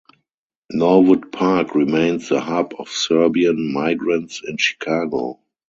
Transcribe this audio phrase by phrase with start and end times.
[0.71, 5.41] Norwood Park remains the hub of Serbian migrants in Chicago.